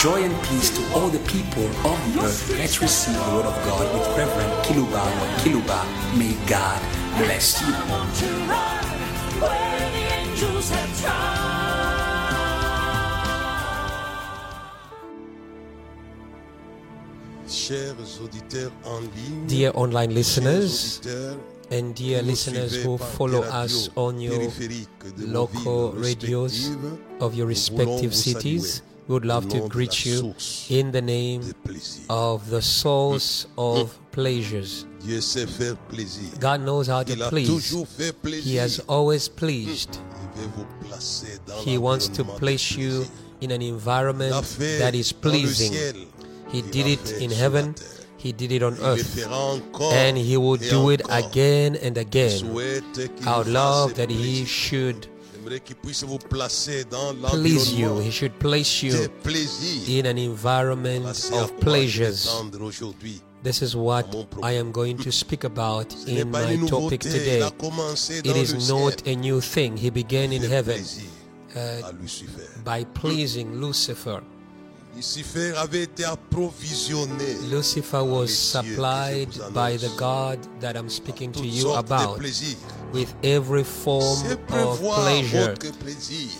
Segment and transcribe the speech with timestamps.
[0.00, 2.56] Joy and peace to all the people of the earth.
[2.56, 5.82] Let's receive the word of God with Reverend Kiluba or Kiluba.
[6.16, 6.80] May God
[7.18, 7.74] bless you.
[19.48, 21.00] Dear online listeners
[21.72, 24.48] and dear listeners who follow us on your
[25.16, 26.76] local radios
[27.20, 30.34] of your respective cities, we would love to greet you
[30.68, 31.40] in the name
[32.10, 34.84] of the source of pleasures.
[36.38, 37.74] God knows how to please.
[38.44, 39.98] He has always pleased.
[41.60, 43.06] He wants to place you
[43.40, 44.34] in an environment
[44.78, 45.72] that is pleasing.
[46.50, 47.74] He did it in heaven.
[48.18, 49.26] He did it on earth.
[49.92, 52.44] And He will do it again and again.
[53.26, 55.06] I would love that He should
[57.30, 57.98] please you.
[57.98, 59.08] He should place you
[59.88, 62.28] in an environment of pleasures.
[63.42, 64.06] This is what
[64.42, 67.40] I am going to speak about in my topic today.
[67.40, 69.76] It is not a new thing.
[69.76, 70.82] He began in heaven
[71.54, 71.92] uh,
[72.64, 74.22] by pleasing Lucifer.
[77.50, 82.18] Lucifer was supplied by the God that I'm speaking to you about
[82.92, 84.18] with every form
[84.48, 85.54] of pleasure.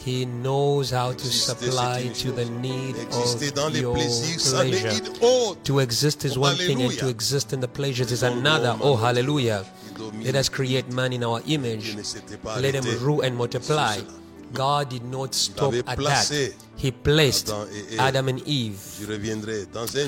[0.05, 5.55] He knows how to supply to the need of your pleasure.
[5.65, 8.77] To exist is one thing, and to exist in the pleasures is another.
[8.81, 9.65] Oh, hallelujah.
[10.23, 11.97] Let us create man in our image.
[12.45, 14.01] Let him rule and multiply.
[14.53, 16.55] God did not stop at that.
[16.79, 17.53] He placed
[17.99, 18.79] Adam and Eve.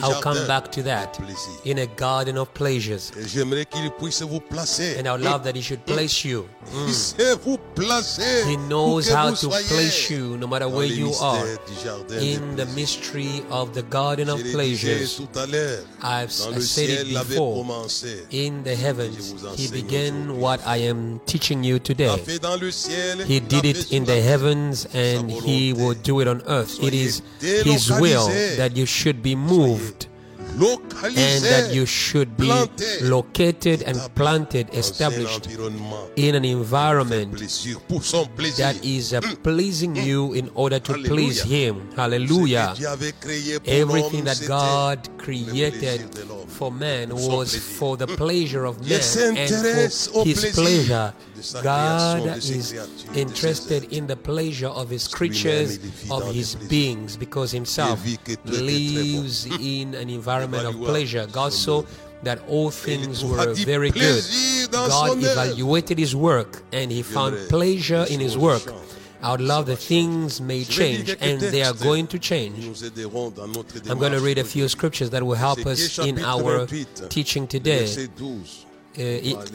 [0.02, 1.18] I'll come back to that
[1.64, 3.10] in a garden of pleasures.
[3.10, 6.48] And I love that He should place you.
[6.72, 8.46] Mm.
[8.46, 11.44] He knows how to place you no matter where you are
[12.20, 15.20] in the mystery of the garden of pleasures.
[16.02, 17.64] I've said it before.
[18.31, 22.16] In the heavens, He began what I am teaching you today.
[23.26, 26.59] He did it in the heavens and He will do it on earth.
[26.60, 30.06] It is His will that you should be moved
[30.59, 32.50] and that you should be
[33.03, 35.47] located and planted, established
[36.16, 41.91] in an environment that is uh, pleasing you in order to please Him.
[41.97, 42.75] Hallelujah.
[43.66, 46.00] Everything that God created
[46.49, 49.00] for man was for the pleasure of man
[49.37, 51.15] and for His pleasure.
[51.62, 52.72] God is
[53.14, 55.78] interested in the pleasure of His creatures,
[56.10, 58.04] of His beings, because Himself
[58.44, 61.26] lives in an environment of pleasure.
[61.32, 61.82] God saw
[62.22, 64.22] that all things were very good.
[64.70, 68.62] God evaluated His work and He found pleasure in His work.
[69.22, 72.64] I would love that things may change, and they are going to change.
[72.96, 76.66] I'm going to read a few scriptures that will help us in our
[77.10, 77.86] teaching today.
[78.98, 79.02] Uh,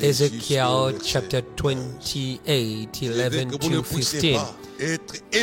[0.01, 4.39] Ezekiel chapter 28, 11 to 15.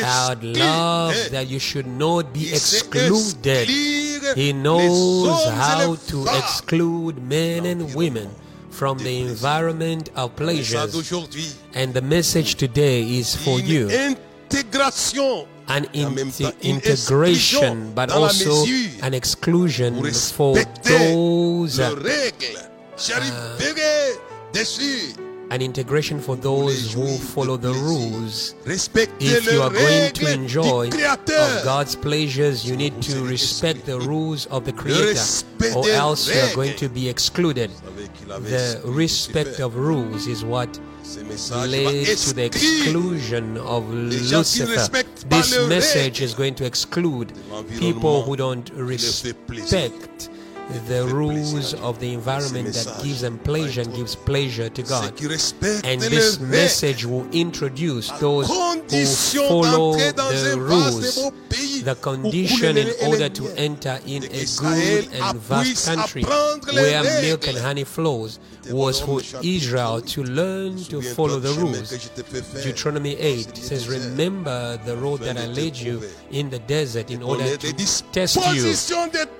[0.03, 3.67] I'd love that you should not be excluded.
[4.35, 8.31] He knows how to exclude men and women
[8.71, 10.95] from the environment of pleasures.
[11.75, 13.89] And the message today is for you
[15.67, 18.65] an integration, but also
[19.03, 20.01] an exclusion
[20.33, 21.79] for those.
[22.95, 23.57] Uh,
[25.49, 28.55] an integration for those who follow the rules.
[28.65, 34.45] If you are going to enjoy of God's pleasures, you need to respect the rules
[34.47, 35.19] of the Creator,
[35.75, 37.71] or else you are going to be excluded.
[38.27, 40.79] The respect of rules is what
[41.51, 45.03] led to the exclusion of Lucifer.
[45.29, 47.33] This message is going to exclude
[47.79, 50.29] people who don't respect
[50.87, 55.13] the rules of the environment that gives them pleasure and gives pleasure to God.
[55.83, 58.81] And this message will introduce those who
[59.47, 61.19] follow the rules,
[61.83, 67.57] the condition in order to enter in a good and vast country where milk and
[67.57, 68.39] honey flows
[68.69, 71.89] was for Israel to learn to follow the rules.
[72.63, 76.01] Deuteronomy 8 says, Remember the road that I led you
[76.31, 77.73] in the desert in order to
[78.11, 78.73] test you,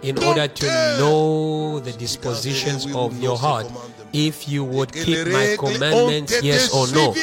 [0.01, 0.65] in order to
[0.99, 3.67] know the dispositions of your heart.
[4.11, 7.13] If you would keep my commandments, yes or no.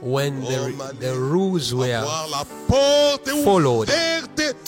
[0.00, 2.04] When the, the rules were
[3.44, 3.88] followed,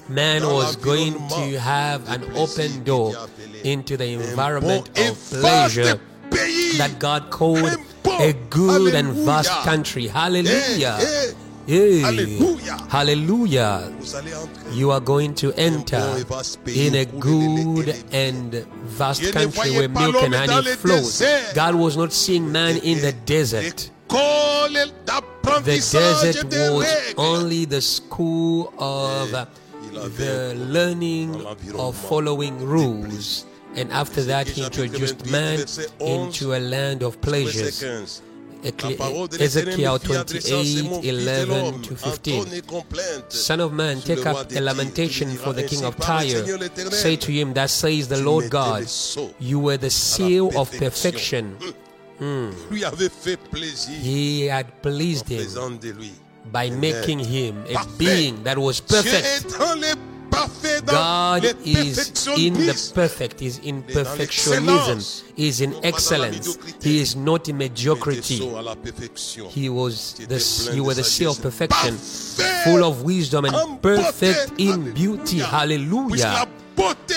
[0.08, 3.14] man was going to have an open door
[3.62, 6.00] into the environment of pleasure
[6.78, 7.76] that God called
[8.20, 10.06] a good and vast country.
[10.06, 10.96] Hallelujah.
[10.96, 11.34] Hey.
[12.88, 13.92] Hallelujah.
[14.72, 16.24] You are going to enter
[16.66, 18.54] in a good and
[18.86, 21.22] vast country where milk and honey flows.
[21.54, 23.90] God was not seeing man in the desert.
[24.08, 29.46] The desert was only the school of uh,
[30.16, 31.44] the learning
[31.76, 33.44] of following rules.
[33.74, 35.64] And after that, he introduced man
[36.00, 37.82] into a land of pleasures.
[38.64, 42.62] Ezekiel 28 11 to 15.
[43.28, 46.44] Son of man, take up a lamentation for the king of Tyre.
[46.90, 48.86] Say to him, That says the Lord God,
[49.38, 51.56] You were the seal of perfection.
[52.20, 52.52] Mm.
[54.02, 55.46] He had pleased him
[56.50, 59.56] by making him a being that was perfect.
[60.86, 66.56] God is in the perfect, is in perfectionism, is in excellence.
[66.80, 68.36] He is not in mediocrity.
[69.50, 71.96] He was the you were the seal of perfection,
[72.64, 75.38] full of wisdom and perfect in beauty.
[75.38, 76.46] Hallelujah.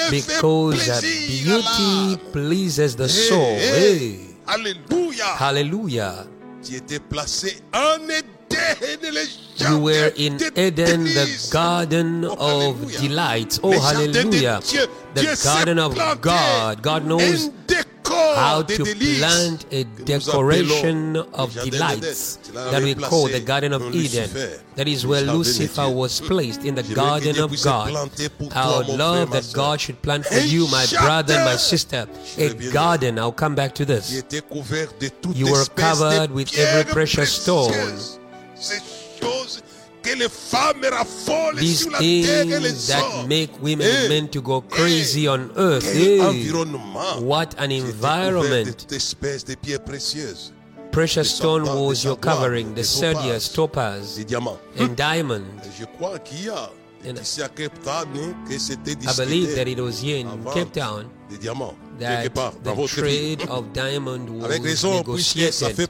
[0.10, 3.56] Because beauty pleases the soul.
[3.56, 4.31] Hey.
[4.52, 6.28] Hallelujah.
[9.58, 13.62] You were in Eden, the oh, garden of delights.
[13.64, 14.60] Oh, hallelujah.
[15.14, 16.82] The garden of God.
[16.84, 17.50] God knows
[18.36, 24.30] how to plant a decoration of delights that we call the Garden of Eden.
[24.76, 27.90] That is where Lucifer was placed in the Garden of God.
[28.54, 32.54] I would love that God should plant for you, my brother and my sister, a
[32.72, 33.20] garden.
[33.20, 34.24] I'll come back to this.
[35.34, 37.74] You were covered with every precious stone.
[41.60, 45.86] These things that make women and men to go crazy on earth.
[45.96, 46.18] Eh.
[46.32, 46.52] Hey,
[47.22, 48.86] what an environment.
[50.92, 54.18] Precious stone was your covering, the sardius, topaz,
[54.78, 55.46] and diamond.
[57.04, 57.18] And
[59.08, 61.10] I believe that it was here in Cape Town
[62.00, 62.24] that
[62.64, 65.90] the trade of diamond was negotiated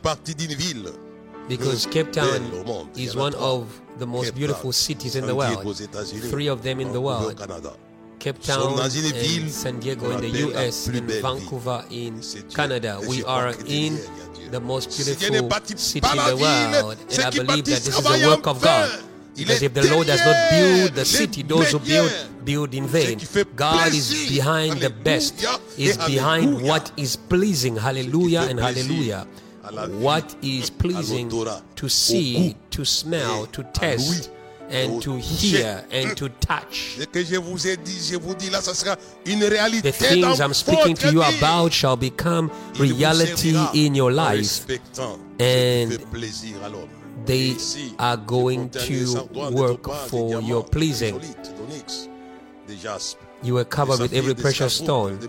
[1.48, 2.42] because Cape Town
[2.96, 5.78] is one of the most beautiful cities in the world.
[6.30, 7.40] Three of them in the world.
[8.20, 12.22] Cape Town and San Diego in the US and Vancouver in
[12.54, 13.02] Canada.
[13.08, 14.00] We are in
[14.52, 16.98] the most beautiful city in the world.
[17.12, 19.04] And I believe that this is a work of God.
[19.36, 22.12] Because if the Lord does not build the city, those who build,
[22.44, 23.18] build in vain.
[23.56, 25.44] God is behind the best,
[25.78, 27.78] is behind what is pleasing.
[27.78, 29.26] Hallelujah and hallelujah
[30.00, 31.30] what is pleasing
[31.76, 34.32] to see, to smell, to taste,
[34.70, 36.96] and to hear and to touch.
[36.98, 37.06] The
[39.94, 44.68] things I'm speaking to you about shall become reality in your life,
[45.40, 45.92] and
[47.26, 47.56] they
[48.00, 51.22] are going to work for your pleasing.
[53.44, 55.20] You were covered with every precious stone,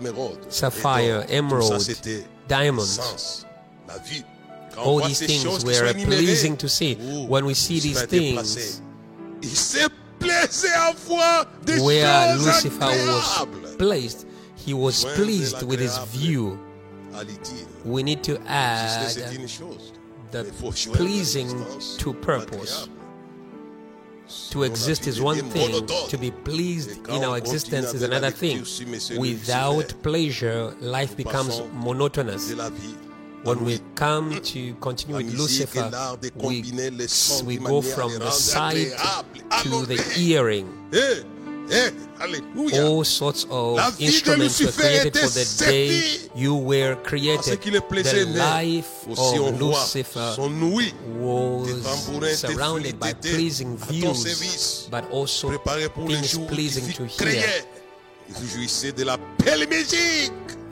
[0.49, 1.89] sapphire, emerald,
[2.47, 3.45] diamonds
[4.77, 6.95] all these things were pleasing to see.
[7.27, 8.81] When we see these things,
[11.81, 16.59] where Lucifer was placed, he was pleased with his view.
[17.85, 19.09] We need to add
[20.31, 20.43] the
[20.93, 21.65] pleasing
[21.97, 22.89] to purpose.
[24.49, 28.65] To exist is one thing, to be pleased in our existence is another thing.
[29.19, 32.53] Without pleasure, life becomes monotonous
[33.43, 35.91] when we come to continue with Lucifer,
[36.35, 36.63] we,
[37.45, 38.93] we go from the sight
[39.63, 40.67] to the hearing.
[42.73, 47.61] All sorts of instruments were created for the day you were created.
[47.61, 50.35] The life of Lucifer
[51.19, 57.63] was surrounded by pleasing views, but also things pleasing to hear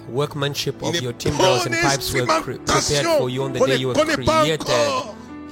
[0.10, 3.94] workmanship of your timbrels and pipes were prepared for you on the day you were
[3.94, 4.68] created.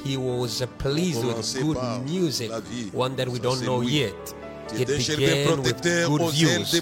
[0.04, 2.52] He was uh, pleased with good music,
[2.94, 4.34] one that we don't know yet.
[4.72, 6.82] It began with good views.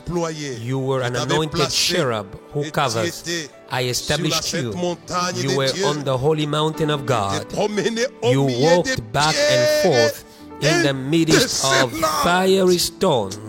[0.62, 3.24] You were an anointed cherub who covers.
[3.72, 4.72] I established you.
[5.36, 7.46] You were on the holy mountain of God.
[8.24, 10.24] You walked back and forth
[10.62, 11.92] in the midst of
[12.24, 13.40] fiery stones.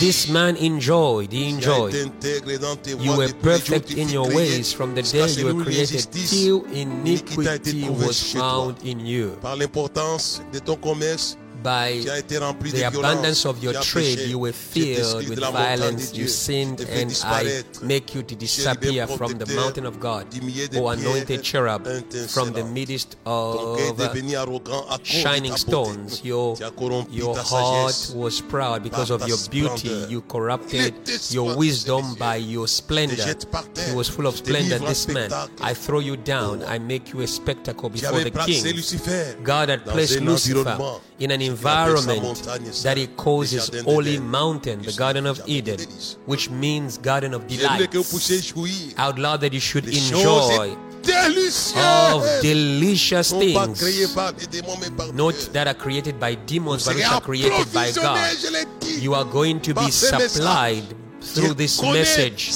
[0.00, 1.94] This man enjoyed, he enjoyed.
[1.94, 8.32] You were perfect in your ways from the day you were created till iniquity was
[8.32, 9.38] found in you.
[11.68, 12.00] By
[12.78, 18.14] the abundance of your trade, you were filled with violence, you sinned, and I make
[18.14, 20.24] you to disappear from the mountain of God,
[20.76, 21.82] O anointed cherub,
[22.34, 23.78] from the midst of
[25.04, 26.24] shining stones.
[26.24, 26.56] Your,
[27.10, 29.94] your heart was proud because of your beauty.
[30.08, 30.94] You corrupted
[31.36, 33.26] your wisdom by your splendor.
[33.86, 35.30] He was full of splendor, this man.
[35.60, 38.62] I throw you down, I make you a spectacle before the king.
[39.44, 45.26] God had placed Lucifer in an environment that he calls his holy mountain, the Garden
[45.26, 45.80] of Eden,
[46.26, 48.96] which means Garden of Delights.
[48.96, 50.76] Out loud that you should enjoy
[51.76, 53.82] of delicious things,
[55.14, 58.36] not that are created by demons, but which are created by God.
[58.82, 60.84] You are going to be supplied
[61.34, 62.50] through this message.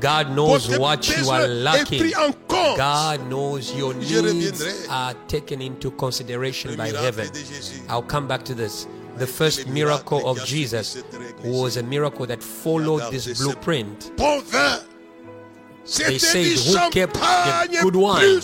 [0.00, 2.12] God knows what you are lacking.
[2.48, 7.28] God knows your needs are taken into consideration by heaven.
[7.88, 8.86] I'll come back to this.
[9.16, 11.02] The first miracle of Jesus
[11.44, 14.12] was a miracle that followed this blueprint.
[16.06, 18.40] They said, Who kept the good wine?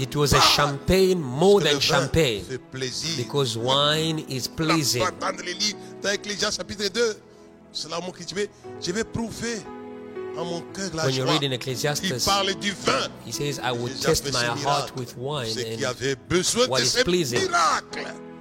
[0.00, 2.44] It was a champagne more than champagne
[3.16, 5.02] because wine is pleasing.
[7.72, 8.34] Cela montre que je
[8.80, 9.62] je vais prouver
[10.44, 11.38] mon cœur la When you joie.
[12.02, 13.08] Il parle du vin.
[13.26, 18.31] he says, I will test my heart with wine avait besoin de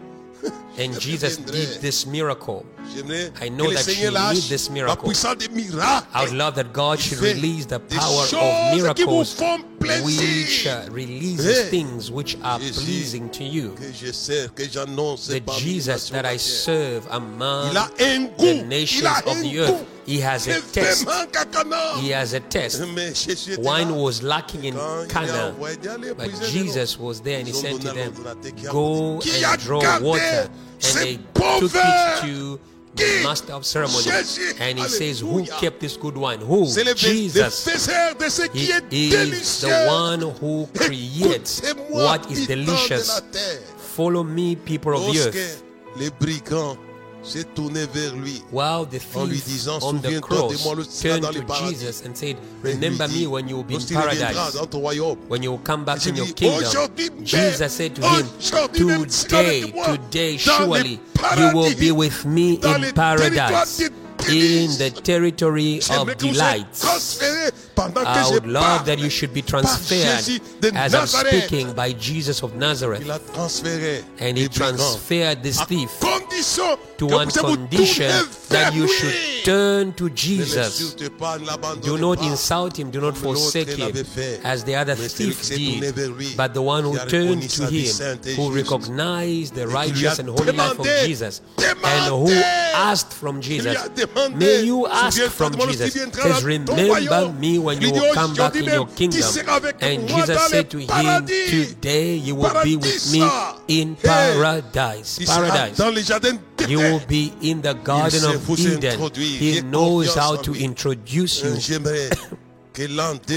[0.78, 2.66] And Jesus did this miracle.
[3.40, 5.12] I know that you need this miracle.
[5.14, 9.40] I would love that God should release the power of miracles
[10.04, 13.76] which uh, releases things which are pleasing to you.
[13.76, 19.86] The Jesus that I serve among the nations of the earth.
[20.12, 21.08] He has a test.
[22.00, 22.82] He has a test.
[23.60, 24.74] Wine was lacking in
[25.08, 25.56] Cana,
[26.18, 28.14] but Jesus was there and he said to them,
[28.70, 30.50] Go and draw water.
[30.84, 32.60] And they took it to
[32.94, 34.04] the master of ceremony.
[34.60, 36.40] And he says who kept this good wine?
[36.40, 36.66] Who?
[36.96, 37.66] Jesus.
[38.90, 43.22] he is the one who creates what is delicious.
[43.78, 45.64] follow me people of the earth
[48.52, 53.58] while the thief on the cross turned to Jesus and said, Remember me when you
[53.58, 54.56] will be in paradise,
[55.28, 56.92] when you will come back in your kingdom.
[57.24, 58.28] Jesus said to him,
[59.08, 61.00] Today, today, surely
[61.38, 63.80] you will be with me in paradise
[64.30, 66.84] in the territory of delights.
[68.06, 70.42] I would love that you should be transferred
[70.76, 73.02] as I'm speaking by Jesus of Nazareth.
[74.20, 75.92] And he transferred this thief
[76.98, 78.12] to one condition
[78.50, 80.94] that you should turn to Jesus.
[81.82, 83.96] Do not insult him, do not forsake him,
[84.44, 89.68] as the other thief did, but the one who turned to him, who recognized the
[89.68, 93.78] righteous and holy life of Jesus, and who asked from Jesus,
[94.36, 98.88] May you ask from Jesus, says, Remember me when you will come back in your
[98.88, 99.22] kingdom.
[99.82, 103.28] And Jesus said to him, Today you will be with me
[103.68, 105.20] in paradise.
[105.26, 105.80] Paradise.
[106.68, 109.12] You will be in the Garden of Eden.
[109.16, 111.80] He knows how to introduce you.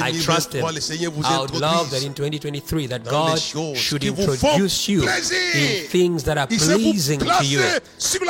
[0.03, 0.65] I trust him.
[0.65, 3.39] I would love that in 2023 that God
[3.77, 7.61] should introduce you in things that are pleasing to you.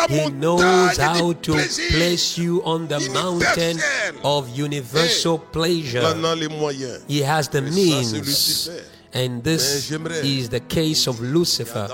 [0.08, 1.52] He knows how to
[1.90, 3.78] place you on the mountain
[4.24, 6.00] of universal pleasure.
[7.06, 8.70] He has the means.
[9.14, 11.86] And this is the case of Lucifer.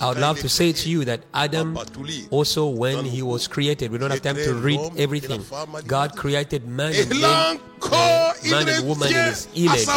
[0.00, 1.78] I would love to say to you that Adam,
[2.30, 5.42] also when he was created, we don't have time to read everything.
[5.86, 7.60] God created man and, man,
[8.50, 9.88] man and woman in his image.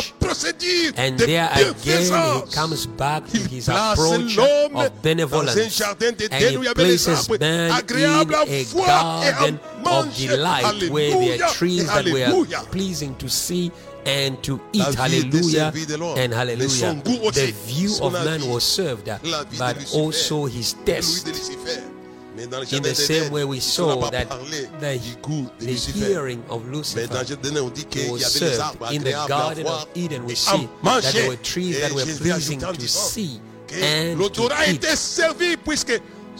[0.96, 5.82] And there again, he comes back to his approach of benevolence.
[5.82, 12.46] And he places man in a garden of delight where there are trees that were
[12.72, 13.70] pleasing to see
[14.06, 14.96] and to eat.
[14.96, 15.74] Hallelujah
[16.18, 16.94] and hallelujah.
[17.04, 19.10] The view of man was served,
[19.58, 21.28] but also his test.
[22.40, 22.50] In
[22.84, 24.70] the same way, we saw that the,
[25.60, 28.94] the hearing of Lucifer was served.
[28.94, 32.88] In the Garden of Eden, we see that there were trees that were pleasing to
[32.88, 33.42] see
[33.74, 34.86] and to eat.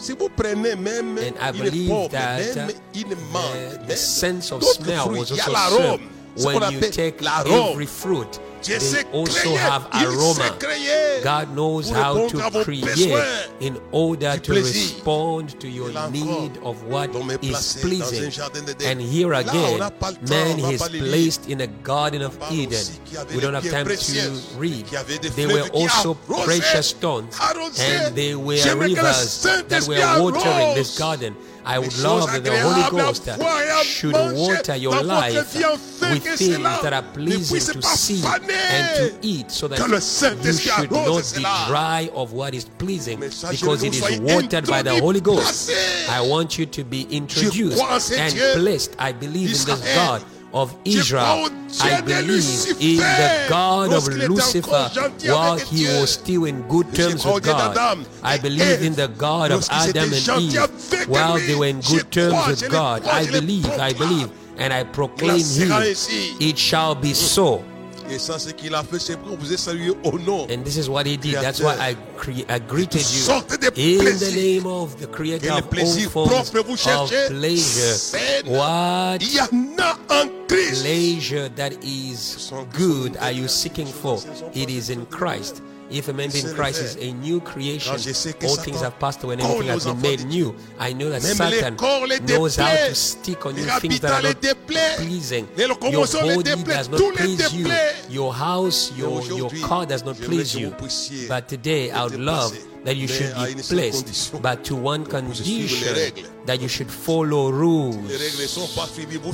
[0.02, 6.02] And I believe that uh, the sense of smell was also served
[6.36, 10.56] when you take every fruit they also have aroma.
[11.22, 17.10] God knows how to create in order to respond to your need of what
[17.42, 18.32] is pleasing.
[18.84, 19.80] And here again,
[20.28, 22.84] man is placed in a garden of Eden.
[23.34, 24.86] We don't have time to read.
[24.86, 27.38] They were also precious stones,
[27.78, 31.36] and they were rivers that were watering this garden.
[31.62, 33.28] I would love that the Holy Ghost
[33.84, 35.54] should water your life
[36.00, 41.32] with things that are pleasing to see and to eat so that you should not
[41.34, 45.70] be dry of what is pleasing because it is watered by the Holy Ghost.
[46.08, 48.96] I want you to be introduced and blessed.
[48.98, 51.48] I believe in this God of Israel.
[51.80, 54.90] I believe in the God of Lucifer
[55.26, 57.76] while he was still in good terms with God.
[58.22, 62.46] I believe in the God of Adam and Eve while they were in good terms
[62.48, 63.04] with God.
[63.06, 65.94] I believe, I believe, and I proclaim here,
[66.40, 67.64] it shall be so.
[68.12, 69.36] Et ça, ce qu'il a fait, c'est vous
[70.04, 70.46] au nom.
[70.50, 71.34] And this is what he did.
[71.34, 73.32] That's why I, cre- I greeted you
[73.76, 77.96] in the name of the creator of all forms of pleasure.
[78.46, 79.20] What
[80.48, 84.18] pleasure that is good are you seeking for?
[84.54, 85.62] It is in Christ.
[85.90, 89.34] If a man be in Christ is a new creation, all things have passed away
[89.34, 90.54] and everything has been made new.
[90.78, 91.76] I know that Satan
[92.26, 95.48] knows how to stick on you things that are not pleasing.
[95.56, 97.72] Your body does not please you.
[98.08, 100.74] Your house, your, your car does not please you.
[101.28, 106.14] But today, I would love that you should be blessed, but to one condition
[106.46, 108.10] that you should follow rules.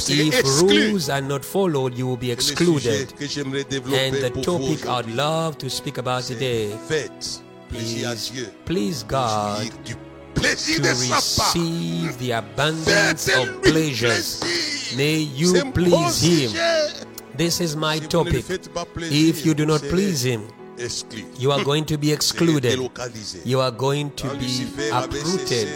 [0.09, 3.13] If rules are not followed, you will be excluded.
[3.13, 6.77] And the topic I'd love to speak about today
[7.73, 8.33] is
[8.65, 9.97] please God to
[10.83, 14.43] receive the abundance of pleasures.
[14.97, 16.53] May you please Him.
[17.37, 18.45] This is my topic.
[18.49, 20.49] If you do not please Him,
[21.39, 22.79] you are going to be excluded.
[23.45, 25.69] You are going to be uprooted.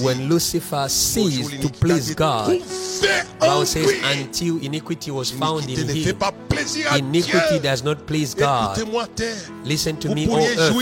[0.00, 2.60] When Lucifer ceased to please God,
[3.38, 6.16] Bible says, until iniquity was found in him,
[6.96, 8.78] iniquity does not please God.
[9.64, 10.74] Listen to me, O earth.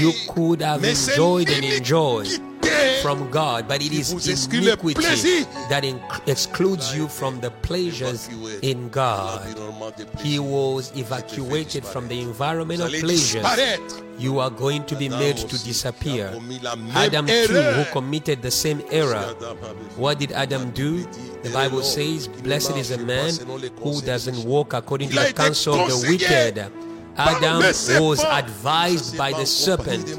[0.00, 2.40] You could have enjoyed and enjoyed
[3.02, 4.12] from God, but it is
[4.48, 5.84] iniquity that
[6.26, 8.28] excludes you from the pleasures
[8.62, 9.46] in God.
[10.20, 13.44] He was evacuated from the environment of pleasures.
[14.18, 16.32] You are going to be made to disappear.
[16.94, 19.22] Adam too, who committed the same error.
[19.96, 21.04] What did Adam do?
[21.42, 23.32] The Bible says, Blessed is a man
[23.82, 26.72] who doesn't walk according to the counsel of the wicked.
[27.18, 27.62] Adam
[28.02, 30.18] was advised by the serpent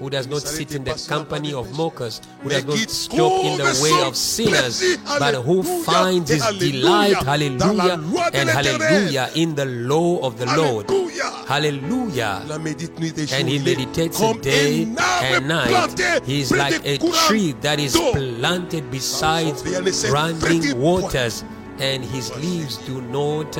[0.00, 3.80] who does not sit in the company of mockers, who does not stop in the
[3.82, 8.00] way of sinners, but who finds his delight, hallelujah,
[8.32, 10.90] and hallelujah, in the law of the Lord.
[11.46, 12.42] Hallelujah.
[13.32, 14.84] And he meditates day
[15.22, 16.24] and night.
[16.24, 19.54] He is like a tree that is planted beside
[20.10, 21.44] running waters
[21.80, 23.52] and his leaves do not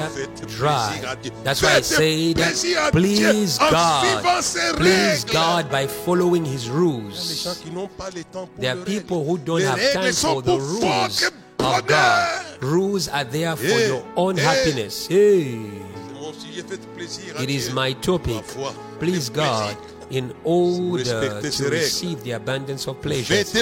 [0.47, 1.17] dry.
[1.43, 2.37] That's why I said,
[2.93, 4.23] please God,
[4.77, 7.65] please God by following his rules.
[8.59, 12.63] There are people who don't have time for the rules of God.
[12.63, 15.07] Rules are there for your own happiness.
[15.07, 15.59] Hey.
[17.41, 18.45] It is my topic.
[18.99, 19.77] Please God
[20.11, 23.35] in order to receive the abundance of pleasure.
[23.35, 23.55] If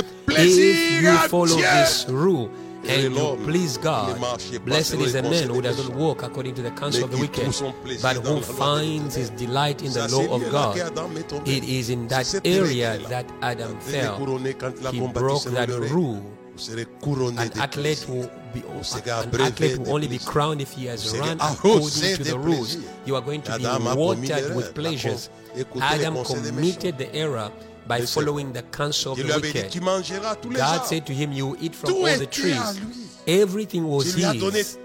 [1.03, 2.51] you follow this rule,
[2.89, 4.19] and you please God.
[4.65, 7.53] Blessed is the man who doesn't walk according to the counsel of the wicked,
[8.03, 10.77] but who finds his delight in the law of God.
[11.47, 14.17] It is in that area that Adam fell.
[14.91, 16.23] He broke that rule.
[16.59, 22.17] An athlete will be an athlete will only be crowned if he has run according
[22.17, 22.79] to the rules.
[23.07, 23.65] You are going to be
[23.97, 25.31] watered with pleasures.
[25.81, 27.53] Adam committed the error
[27.89, 29.73] by following the counsel of the wicked.
[30.59, 32.55] God said to him, You eat from all the trees.
[33.27, 34.79] Everything was his.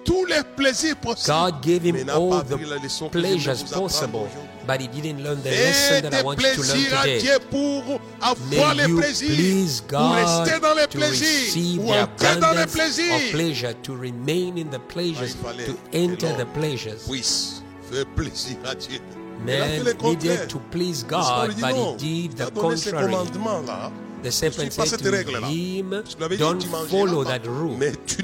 [1.27, 2.57] God gave him all the
[3.11, 4.29] pleasures possible,
[4.67, 7.19] but he didn't learn the lesson that I want you to learn today.
[8.49, 8.97] May you
[9.35, 10.47] please God
[10.89, 10.99] to
[11.45, 17.07] receive the abundance of pleasure, to remain in the pleasures, to enter the pleasures.
[19.45, 23.13] Man needed to please God, but he did the contrary.
[24.23, 25.89] The serpent said to him,
[26.37, 27.77] Don't follow that rule.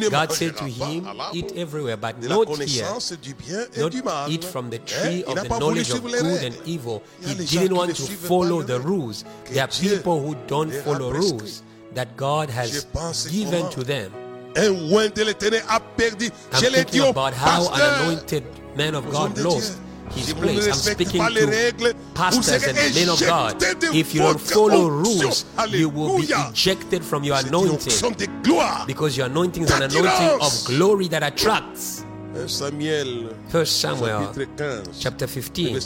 [0.09, 2.85] God said to him, Eat everywhere, but not here.
[2.85, 7.03] Not eat from the tree of the knowledge of good and evil.
[7.21, 9.25] He didn't want to follow the rules.
[9.51, 12.85] There are people who don't follow rules that God has
[13.29, 14.13] given to them.
[14.55, 16.25] Un oint de l'éternel a perdu.
[16.51, 18.43] I'm Je l'ai dit thinking about how an anointed
[18.75, 19.77] man of God lost.
[20.11, 20.67] His place.
[20.67, 23.55] I'm speaking to pastors and men of God.
[23.93, 28.85] If you don't follow rules, you will be ejected from your C'est une onction anointing
[28.87, 32.05] because your anointing is an anointing of glory that attracts.
[32.33, 34.45] 1 Samuel, First Samuel chapitre
[34.85, 35.79] 15, chapter 15,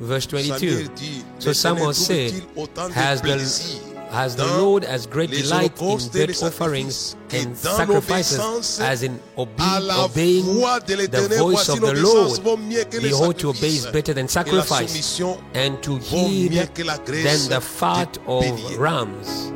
[0.00, 0.58] verse 22.
[0.58, 5.30] Samuel dit, So Samuel said, trouve-t-il autant de Has the, has the Lord has great
[5.30, 9.50] delight in holocaustes et les burnt offerings and sacrifices as in obe-
[9.98, 12.40] obeying the voice of the Lord.
[12.42, 15.20] vaut mieux que les Behold, to obey is better than sacrifice,
[15.54, 18.44] and to heed mieux que la graisse than the fat of
[18.78, 19.52] rams.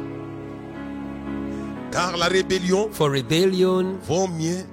[1.93, 4.65] Car la rébellion For rebellion vaut mieux,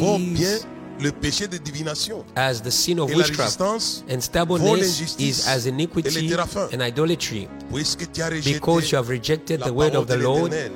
[0.00, 0.66] vaut bien is
[1.00, 2.24] le péché de divination.
[2.36, 5.70] as the sin of Et la witchcraft, résistance and vaut stubbornness l'injustice is as et
[5.70, 6.30] iniquity
[6.72, 7.48] and idolatry.
[7.72, 10.22] Puisque tu as rejeté Because you have rejected la the word parole of the de
[10.22, 10.72] Lord, l'Éternel,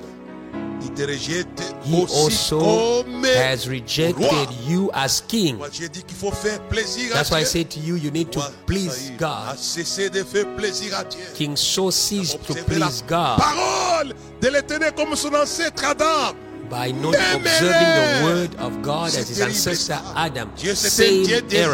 [0.85, 2.59] il te rejette he aussi also
[3.05, 4.49] comme has rejected roi.
[4.69, 5.57] you as king.
[5.57, 7.47] Moi, j'ai dit qu'il faut faire plaisir That's why I Dieu.
[7.51, 9.29] say to you, you need to please ça y est, God.
[9.29, 11.21] à de faire plaisir à Dieu.
[11.35, 16.35] King Saul ceased to Observez la please God parole de l'Éternel comme son ancêtre Adam.
[16.73, 20.01] By not observing the word of God as his ancestor.
[20.17, 20.49] Adam.
[20.57, 21.69] Same des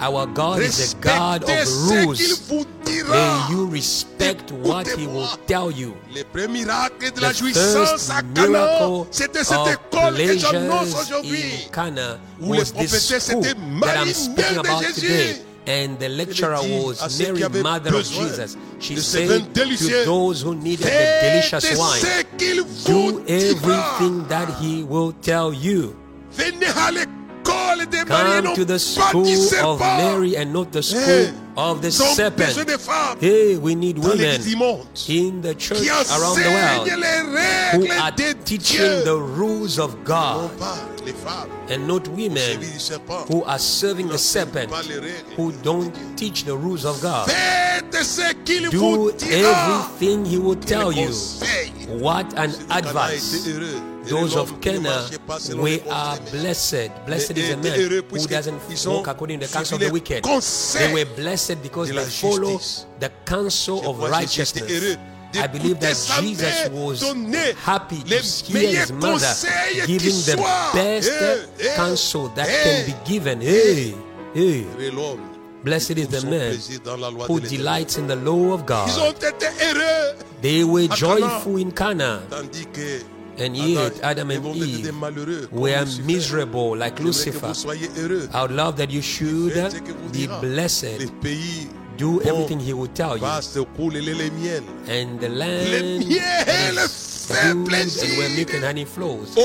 [0.00, 2.50] Our God is a God of rules.
[3.04, 5.94] May you respect what he will tell you.
[6.14, 12.18] Le premier miracle de la The first miracle of école que j'annonce pleasures in Cana
[12.40, 15.53] was this school that I'm speaking about today.
[15.66, 18.56] And the lecturer was Mary, mother of Jesus.
[18.80, 24.48] She said to those who needed the delicious wine, ce qu'il vous do everything that
[24.60, 25.96] he will tell you.
[27.44, 29.26] Venez à l'école de Marie, Come to the school
[29.64, 29.80] of.
[29.80, 33.20] Mary and not the school Hey, of the Ils ont besoin serpent.
[33.20, 36.88] Hey, we need women l'église du monde in the church around the world
[37.74, 38.12] who are
[38.44, 43.28] teaching the rules of God pas les femmes and not women service du serpent.
[43.28, 47.28] who are serving the serpent pas les règles who don't teach the rules of God.
[47.28, 51.10] Faites ce qu'il Do everything he will tell you.
[51.88, 53.93] What an Ceux de Cana advice.
[54.04, 54.26] Étaient heureux.
[54.26, 56.90] Et Those of Cana, marchait pas selon we are blessed.
[57.06, 57.78] Blessed is a man
[58.10, 60.24] who doesn't walk according to the counsel of the wicked.
[60.24, 62.58] They were blessed because they follow
[63.00, 64.98] the counsel of crois que Jésus était righteousness.
[65.36, 67.02] I believe that Jesus was
[67.64, 69.34] happy to hear his mother
[69.86, 70.36] giving the
[70.72, 73.40] best Eh, eh, counsel that eh, can be given.
[73.40, 73.94] Hey,
[74.34, 74.64] hey.
[75.64, 78.88] Blessed is the man plaisir dans la loi who delights in the law of God.
[80.42, 82.20] They were joyful in Cana,
[83.38, 87.48] and yet Adam and vous êtes des Eve were miserable like Lucifer.
[87.48, 88.28] vous soyez heureux.
[88.32, 91.10] I would love that you should Faites ce que vous be blessed.
[91.96, 93.20] Do everything he will tell you.
[93.20, 94.64] vastes coulent les, les miels.
[94.88, 99.36] And the land miel is fait good and where milk and honey flows.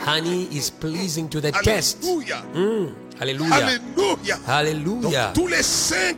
[0.00, 2.02] Honey is pleasing to the taste.
[2.02, 3.78] Mm, hallelujah.
[4.46, 5.32] Hallelujah.
[5.34, 6.16] tous les cinq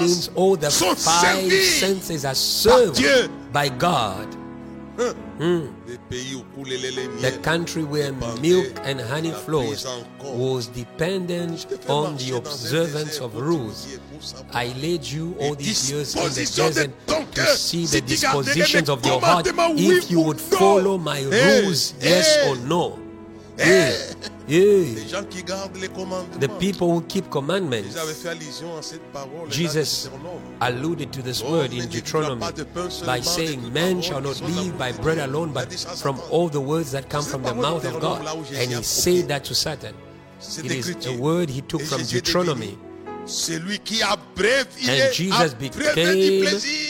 [0.00, 3.00] Means all the five senses are served
[3.52, 4.26] by God.
[5.42, 5.72] Mm.
[5.88, 9.84] Les pays où coulent les, les The country where milk and honey flows
[10.22, 13.98] was dependent on the observance of rules.
[14.54, 16.90] I led you all these years in the desert
[17.34, 22.54] to see the dispositions of your heart if you would follow my rules, yes or
[22.58, 23.00] no.
[23.58, 23.90] Yeah.
[24.48, 24.94] Yeah.
[24.94, 26.38] Les gens qui gardent les commandements.
[26.40, 27.86] The people who keep commandments.
[27.86, 29.50] Ils avaient fait allusion à cette parole.
[29.50, 30.10] Jesus
[30.60, 32.40] alluded to this word in Deuteronomy
[33.06, 37.08] by saying, Man shall not live by bread alone, but from all the words that
[37.08, 38.26] come from the mouth of God.
[38.54, 39.94] And he said that to Satan.
[40.40, 42.76] It is a word he took from Deuteronomy.
[43.24, 44.02] Celui qui
[44.82, 46.44] il And est Jesus became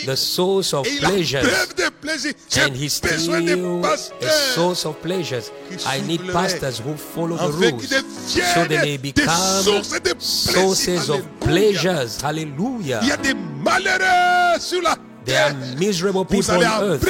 [0.06, 1.40] the source of pleasures.
[1.44, 2.32] abreuve de plaisir.
[2.48, 5.50] J'ai And besoin still a source of pleasures.
[5.86, 7.88] I need pastors who follow the rules
[8.54, 9.82] so they may become
[10.18, 12.22] sources of pleasures.
[12.22, 13.00] A Hallelujah.
[13.22, 17.04] des malheureux sur la There are miserable people on earth.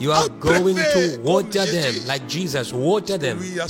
[0.00, 3.68] You are going to water them like Jesus, water them a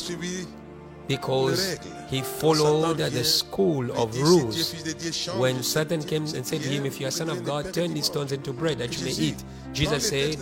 [1.07, 4.71] because he followed the school of dit, si tu es rules.
[4.71, 7.31] fils de Dieu, change When Satan came and said to him, If you are son
[7.31, 9.45] of God, turn these stones into bread that you may eat.
[9.73, 10.39] Jesus said,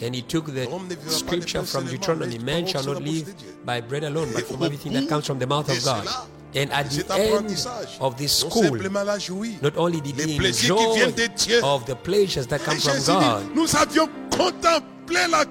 [0.00, 0.66] and he took the
[1.06, 5.26] scripture from Deuteronomy Man shall not live by bread alone, but from everything that comes
[5.26, 6.08] from the mouth of God.
[6.54, 7.66] And at the end
[8.00, 9.62] of this school, simplement la jouir.
[9.62, 11.60] not only did he enjoy viennent de Dieu.
[11.64, 14.91] of the pleasures that come from God, nous avions contemplé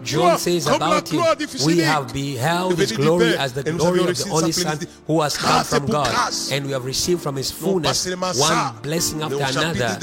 [0.04, 1.24] John says about him,
[1.66, 5.64] we have beheld his glory as the glory of the only Son who has come
[5.64, 8.06] from God, and we have received from his fullness
[8.38, 10.00] one blessing after another.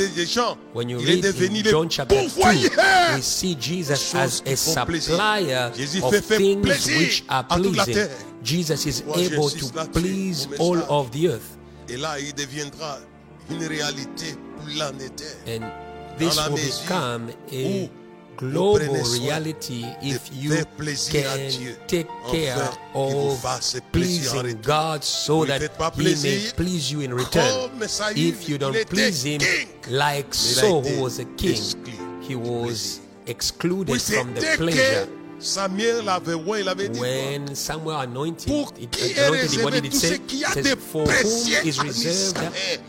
[0.73, 2.42] When you read in John chapter 2,
[3.14, 8.09] we see Jesus as a supplier of things which are pleasing.
[8.42, 11.57] Jesus is able to please all of the earth.
[15.47, 15.64] And
[16.18, 17.90] this will become a
[18.38, 20.64] global reality if you
[21.11, 21.51] can
[21.87, 23.44] take care of
[23.92, 25.61] pleasing God so that
[25.96, 27.70] He may please you in return.
[28.16, 29.40] If you don't please Him,
[29.90, 31.61] like Saul, who was a king,
[32.22, 35.09] he was excluded from the pleasure
[35.40, 36.03] Samuel
[36.61, 38.48] il avait dit When Samuel anointed,
[38.81, 40.14] it, anointed him, what did it say?
[40.14, 42.38] It says, For whom is reserved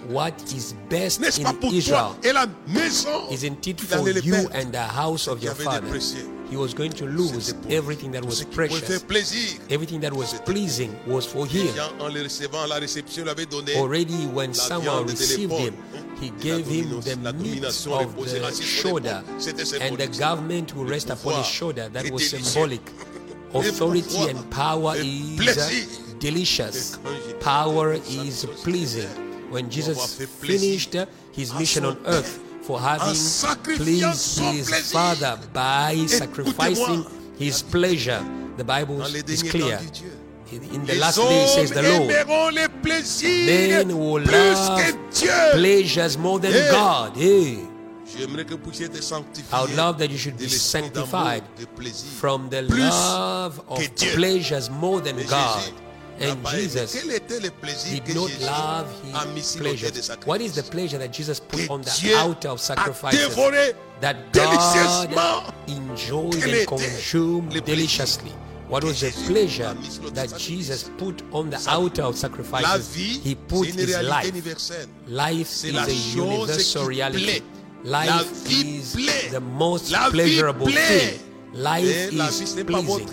[0.07, 2.15] what is best in Israel?
[3.31, 5.88] Isn't it for you and the house of your father?
[6.49, 9.03] He was going to lose everything that was precious.
[9.69, 11.67] Everything that was pleasing was for him.
[13.77, 15.77] Already when someone received him,
[16.19, 19.23] he gave him the meat of the shoulder,
[19.81, 21.89] and the government will rest upon his shoulder.
[21.89, 22.81] That was symbolic.
[23.53, 26.97] Authority and power is delicious.
[27.39, 29.09] Power is pleasing.
[29.49, 30.95] When Jesus finished
[31.31, 33.15] his mission on earth, for having
[33.77, 37.03] pleased his Father by sacrificing
[37.36, 38.23] his pleasure.
[38.58, 39.79] The Bible is clear.
[40.51, 42.10] In the last day, says the Lord,
[43.23, 47.17] men will love pleasures more than God.
[47.17, 47.21] Eh.
[47.21, 47.67] Hey.
[49.51, 51.43] I would love that you should be sanctified
[52.19, 55.71] from the love of pleasures more than God.
[56.21, 58.88] And Jesus did not love
[59.36, 60.10] his pleasures.
[60.25, 63.36] What is the pleasure that Jesus put on the altar of sacrifices?
[64.01, 68.32] That God enjoyed and consumed deliciously.
[68.67, 69.73] What was the pleasure
[70.12, 72.93] that Jesus put on the altar of sacrifices?
[72.95, 74.32] He put his life.
[75.08, 77.41] Life is a universal reality.
[77.84, 78.93] Life is
[79.32, 81.19] the most pleasurable thing.
[81.53, 83.07] Life is pleasing.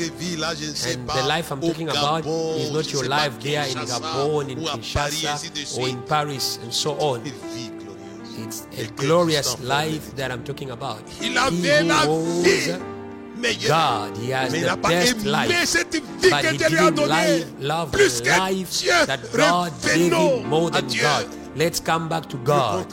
[0.86, 5.78] And the life I'm talking about is not your life there in Gabon, in Kinshasa,
[5.78, 7.22] or in Paris, and so on.
[8.38, 11.08] It's a glorious life that I'm talking about.
[11.08, 12.78] He was
[13.66, 15.50] God, He has the best life,
[16.30, 21.26] but He didn't life, love the life that God gave Him more than God.
[21.56, 22.86] Let's come back to God.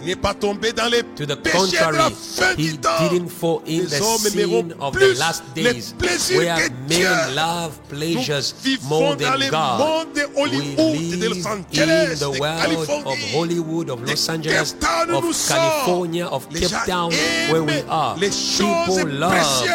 [0.00, 2.14] To the contrary,
[2.56, 3.98] he didn't fall in the
[4.30, 5.94] sin of the last days
[6.34, 10.08] where men love pleasures more than God.
[10.16, 10.76] We
[11.16, 17.12] live in the world of Hollywood, of Los Angeles, of California, of Cape Town,
[17.50, 18.16] where we are.
[18.16, 19.68] People love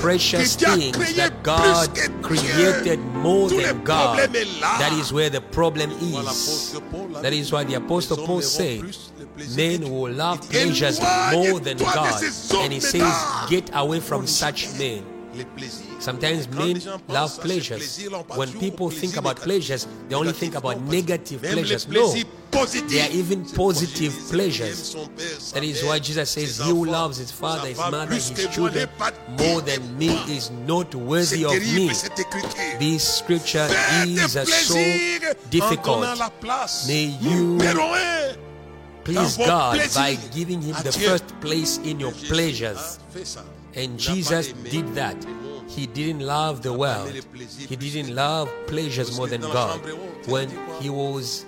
[0.00, 1.88] precious things that God
[2.22, 4.18] created more than God.
[4.78, 6.72] That is where the problem is.
[7.22, 8.82] That is why the Apostle Paul said,
[9.56, 11.00] Men will love pleasures
[11.32, 12.22] more than God.
[12.54, 13.12] And he says,
[13.48, 15.04] Get away from such men.
[16.00, 18.04] Sometimes men love pleasures.
[18.34, 21.86] When people think about pleasures, they only think about negative pleasures.
[21.88, 24.94] No, there are even positive pleasures.
[25.52, 28.88] That is why Jesus says, He who loves his father, his mother, his children
[29.38, 31.88] more than me is not worthy of me.
[32.78, 33.68] This scripture
[34.04, 36.06] is so difficult.
[36.88, 37.58] May you
[39.04, 42.98] please God by giving Him the first place in your pleasures.
[43.74, 45.16] And Jesus did that.
[45.68, 47.12] He didn't love the world,
[47.68, 49.80] He didn't love pleasures more than God.
[50.26, 51.44] When He was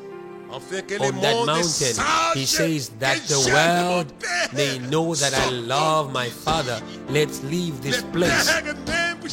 [0.53, 1.97] on that mountain,
[2.35, 4.13] he says that the world
[4.53, 6.81] may know that I love my Father.
[7.09, 8.53] Let's leave this place.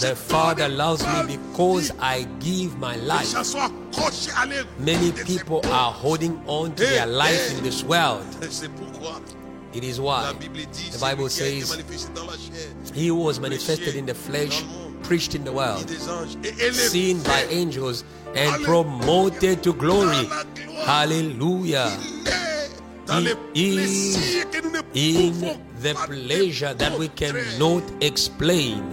[0.02, 3.34] The Father loves me because I give my life.
[4.80, 8.26] Many people are holding on to their life in this world.
[9.72, 11.76] It is why the Bible says
[12.94, 14.64] he was manifested in the flesh
[15.10, 15.90] preached in the world,
[16.72, 18.04] seen by angels,
[18.36, 20.30] and promoted to glory.
[20.86, 21.90] Hallelujah.
[23.56, 24.46] He is
[24.94, 25.42] in
[25.82, 28.84] the pleasure that we cannot explain.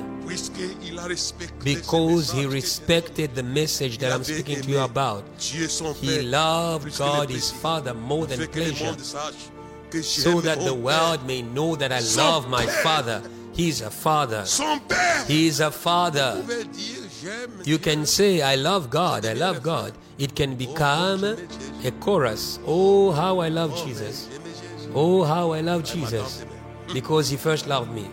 [1.62, 5.22] Because he respected the message that I'm speaking to you about.
[5.38, 8.96] He loved God, his Father, more than pleasure,
[10.00, 13.22] so that the world may know that I love my Father.
[13.56, 14.44] He's a Father.
[15.26, 16.44] He is a Father.
[17.64, 19.92] You can say, I love God, I love God.
[20.18, 22.58] It can become a chorus.
[22.66, 24.28] Oh, how I love Jesus.
[24.94, 26.44] Oh, how I love Jesus.
[26.94, 28.08] Because he first loved me.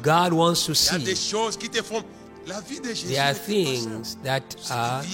[0.00, 1.14] God wants to see.
[3.06, 5.04] There are things that are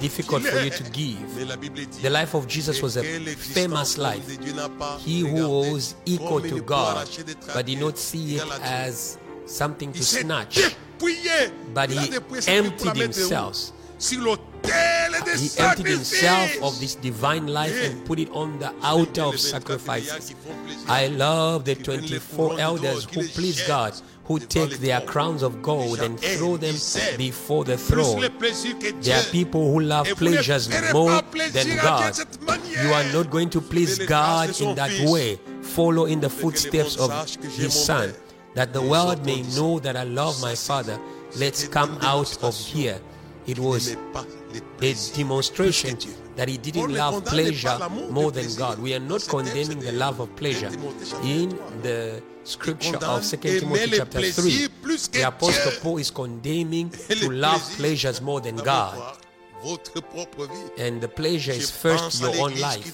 [0.00, 2.02] difficult for you to give.
[2.02, 4.26] The life of Jesus was a famous life.
[5.00, 7.08] He who was equal to God,
[7.52, 10.76] but did not see it as something to snatch,
[11.72, 13.72] but he emptied himself.
[14.00, 14.16] He
[15.58, 20.34] emptied himself of this divine life and put it on the altar of sacrifices.
[20.88, 26.18] I love the 24 elders who please God who take their crowns of gold and
[26.18, 26.74] throw them
[27.18, 28.20] before the throne.
[29.00, 31.20] There are people who love pleasures more
[31.52, 32.18] than God.
[32.66, 35.38] You are not going to please God in that way.
[35.62, 37.10] Follow in the footsteps of
[37.56, 38.12] His Son,
[38.54, 40.98] that the world may know that I love my Father.
[41.36, 43.00] Let's come out of here.
[43.46, 43.96] It was
[44.54, 45.98] a demonstration
[46.36, 47.78] that he didn't love pleasure
[48.10, 48.78] more than God.
[48.78, 50.70] We are not condemning the love of pleasure.
[51.22, 51.50] In
[51.82, 54.68] the scripture of 2 Timothy chapter 3,
[55.12, 59.18] the Apostle Paul is condemning to love pleasures more than God.
[60.78, 62.84] And the pleasure is first your own life.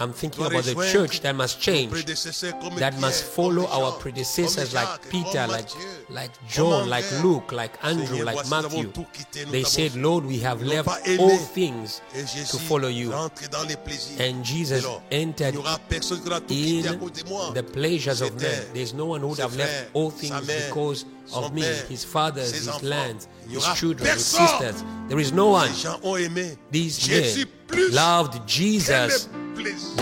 [0.00, 5.46] I'm thinking about the church that must change, that must follow our predecessors like Peter,
[5.46, 5.68] like,
[6.08, 8.92] like John, like Luke, like Andrew, like Matthew.
[9.50, 10.88] They said, Lord, we have left
[11.18, 13.12] all things to follow you.
[14.18, 15.54] And Jesus entered
[16.48, 16.82] in
[17.54, 18.62] the pleasures of men.
[18.72, 22.82] There's no one who would have left all things because of me, his fathers, his
[22.82, 24.84] lands, his children, his sisters.
[25.08, 25.70] There is no one.
[26.70, 27.46] These men
[27.92, 29.28] loved Jesus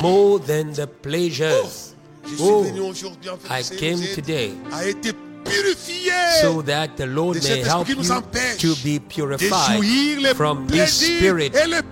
[0.03, 1.95] more than the pleasures.
[2.41, 4.55] Oh, oh I came today
[6.41, 11.85] so that the Lord may help you to be purified from this spirit that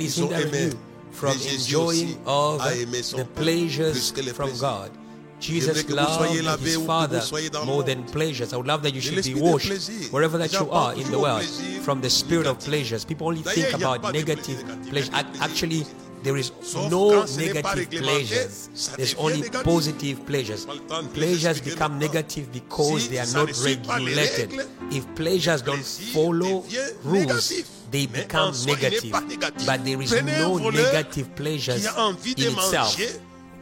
[0.00, 0.78] is hindering you
[1.12, 4.90] from enjoying of the pleasures from God.
[5.44, 7.20] Jesus loved his Father
[7.64, 8.52] more than pleasures.
[8.52, 9.70] I would love that you should be washed
[10.12, 11.44] wherever that you are in the world
[11.84, 13.04] from the spirit of pleasures.
[13.04, 15.10] People only think about negative pleasures.
[15.40, 15.84] Actually,
[16.22, 18.70] there is no negative pleasures.
[18.96, 20.64] There's only positive pleasures.
[21.12, 24.66] Pleasures become negative because they are not regulated.
[24.90, 26.64] If pleasures don't follow
[27.04, 29.12] rules, they become negative.
[29.66, 32.96] But there is no negative pleasures in itself.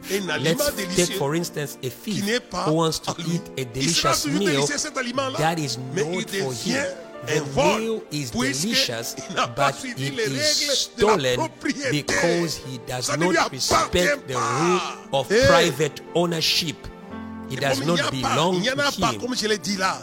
[0.09, 5.77] Let's take, for instance, a thief who wants to eat a delicious meal that is
[5.77, 6.85] not for him.
[7.25, 9.15] The meal is delicious,
[9.55, 11.49] but it is stolen
[11.89, 14.81] because he does not respect the rule
[15.13, 16.75] of private ownership.
[17.53, 18.79] It does not belong to him.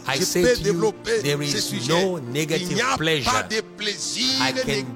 [0.06, 3.30] I say to you, there is no negative pleasure.
[4.40, 4.86] I can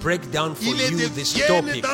[0.00, 1.84] break down for you this topic.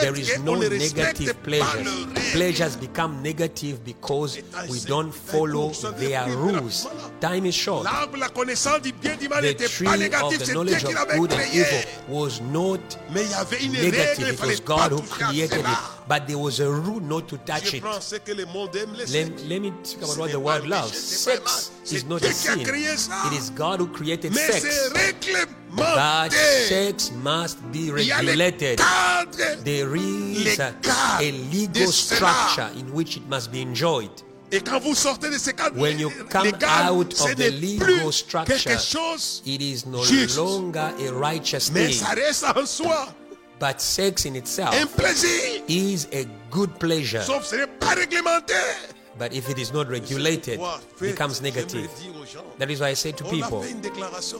[0.00, 2.32] There is no negative pleasures.
[2.32, 6.86] Pleasures become negative because we don't follow their rules.
[7.20, 7.84] Time is short.
[7.84, 12.80] The tree of the knowledge of good and evil was not
[13.12, 14.20] negative.
[14.20, 17.82] It was God who created it but there was a rule not to touch it.
[17.82, 20.96] Let, let me talk about what the world loves.
[20.98, 22.60] Sex is not a sin.
[23.26, 24.90] It is God who created sex.
[25.76, 28.78] But sex must be regulated.
[29.64, 30.74] There is a,
[31.20, 34.10] a legal structure in which it must be enjoyed.
[35.74, 38.54] When you come out of the legal structure,
[39.46, 40.02] it is no
[40.36, 41.92] longer a righteous thing.
[43.58, 44.74] But sex in itself
[45.68, 47.22] is a good pleasure.
[49.18, 51.90] But if it is not regulated, it becomes negative.
[52.58, 53.64] That is why I say to people,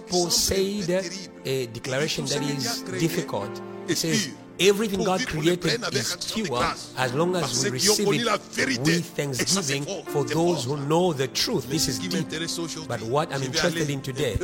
[0.08, 0.90] Paul said
[1.44, 3.60] a declaration that is difficult.
[3.86, 6.62] He says, Everything God created is pure.
[6.96, 11.68] as long as we receive it with thanksgiving for those who know the truth.
[11.68, 12.28] This is deep.
[12.86, 14.38] But what I'm interested in today,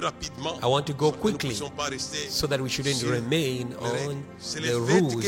[0.63, 5.25] I want to go quickly so that we shouldn't remain on the rules,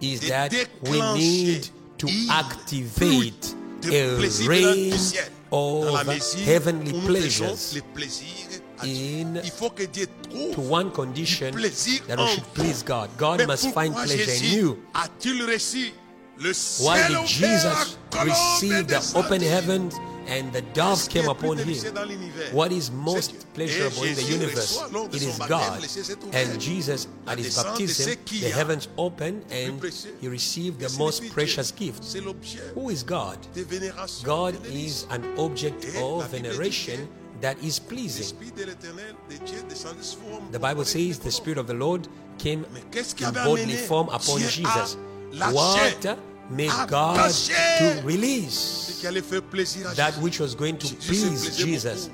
[0.00, 1.68] is that we need
[1.98, 3.54] to activate
[3.86, 4.16] a
[4.46, 4.94] rain
[5.52, 6.06] of
[6.44, 7.80] heavenly pleasures
[8.84, 13.10] in to one condition that we should please God.
[13.16, 14.82] God must find pleasure in you.
[16.80, 19.94] Why did Jesus receive the open heavens
[20.28, 21.94] and the dove came upon him?
[22.52, 24.82] What is most pleasurable in the universe?
[25.12, 25.82] It is God.
[26.32, 29.82] And Jesus, at his baptism, the heavens opened and
[30.20, 32.04] he received the most precious gift.
[32.74, 33.38] Who is God?
[34.22, 37.08] God is an object of veneration
[37.40, 38.36] that is pleasing.
[40.50, 42.08] The Bible says the Spirit of the Lord
[42.38, 44.96] came in bodily form upon Jesus.
[45.50, 46.06] What
[46.50, 52.10] May God to release that which was going to please Jesus.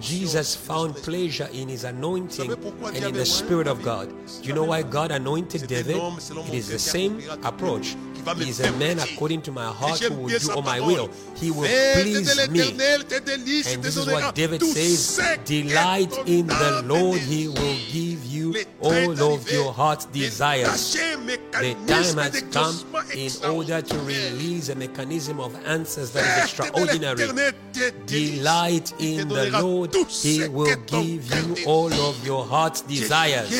[0.00, 4.08] Jesus found pleasure in his anointing and in the Spirit of God.
[4.42, 5.96] Do you know why God anointed David?
[5.96, 7.96] It is the same approach.
[8.36, 11.08] He is a man according to my heart who will do all my will.
[11.36, 12.70] He will please me.
[12.70, 19.34] And this is what David says Delight in the Lord, he will give you all
[19.34, 20.92] of your heart's desires.
[20.92, 22.76] The time has come
[23.14, 27.26] in order to release a mechanism of answers that is extraordinary.
[28.06, 33.50] Delight in the Lord, He will give you all of your heart's desires.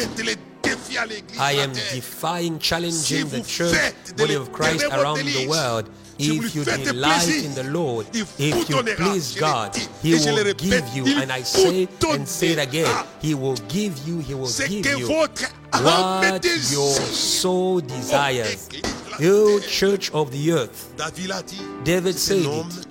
[1.38, 5.88] I am defying, challenging the church, body of Christ around the world.
[6.18, 11.06] If you delight in the Lord, if you please God, He will give you.
[11.06, 15.08] And I say and say it again, He will give you, He will give you
[15.08, 18.68] what your soul desires.
[19.18, 20.92] You church of the earth.
[21.84, 22.86] David said it.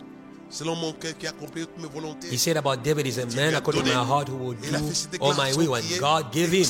[0.51, 4.91] He said about David, is a man according to my heart who will do
[5.21, 5.75] all my will.
[5.75, 6.65] And God gave him.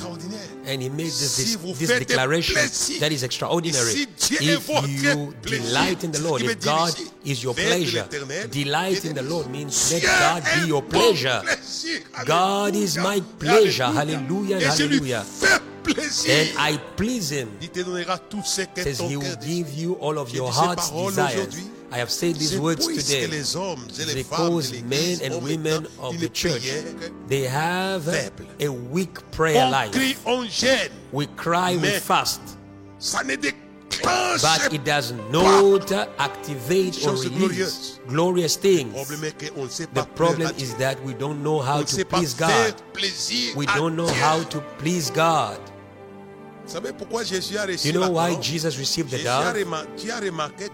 [0.66, 2.56] And he made this, this, this declaration
[3.00, 4.06] that is extraordinary.
[4.20, 8.06] If you delight in the Lord, if God is your pleasure,
[8.52, 11.42] delight in the Lord means let God be your pleasure.
[12.26, 13.86] God is my pleasure.
[13.86, 14.60] Hallelujah.
[14.60, 15.26] Hallelujah.
[16.28, 17.58] And I please him.
[18.44, 21.56] Says he will give you all of your heart's desires.
[21.92, 23.26] I have said these words today
[24.14, 26.72] because men and women of the church
[27.28, 28.08] they have
[28.60, 29.96] a weak prayer life.
[31.12, 32.42] We cry, we fast.
[34.02, 38.94] But it does not activate or release glorious things.
[39.10, 42.76] The problem is that we don't know how to please God.
[43.56, 45.60] We don't know how to please God.
[47.84, 49.56] You know why Jesus received the dove?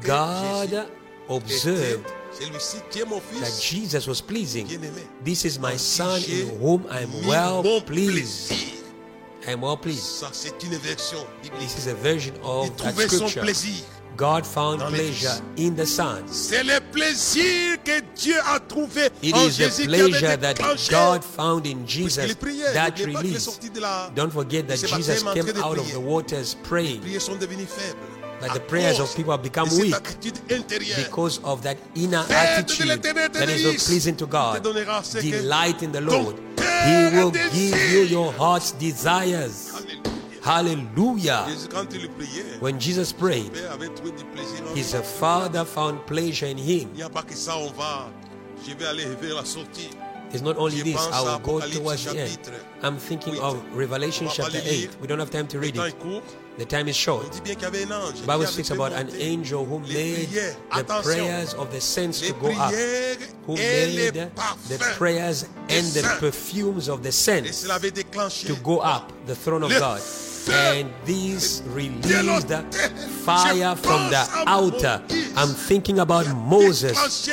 [0.01, 0.88] God
[1.30, 2.05] observed
[2.39, 4.67] that Jesus was pleasing.
[5.23, 8.53] This is my son in whom I am well pleased.
[9.47, 10.23] I am well pleased.
[11.59, 13.45] This is a version of that scripture.
[14.17, 16.23] God found pleasure in the Son.
[16.23, 16.32] It
[19.36, 20.57] is the pleasure that
[20.89, 22.34] God found in Jesus
[22.73, 23.69] that released.
[24.15, 27.01] Don't forget that Jesus came out of the waters praying.
[28.46, 29.96] But the prayers of people have become weak
[30.96, 34.62] because of that inner attitude that is not pleasing to God.
[34.64, 36.36] Delight in the Lord.
[36.86, 39.72] He will give you your heart's desires.
[40.43, 41.48] Hallelujah.
[42.60, 43.52] When Jesus prayed,
[44.76, 46.91] his father found pleasure in him.
[50.32, 52.39] It's not only this, I will go towards the end.
[52.84, 54.98] I'm thinking of Revelation chapter 8.
[55.02, 55.96] We don't have time to read it.
[56.58, 57.30] The time is short.
[57.43, 62.51] The Bible speaks about an angel who made the prayers of the saints to go
[62.51, 62.74] up,
[63.45, 69.64] who made the prayers and the perfumes of the saints to go up, the throne
[69.64, 70.01] of God.
[70.47, 72.49] And these released
[73.26, 75.01] fire from the altar.
[75.36, 77.28] I'm thinking about Moses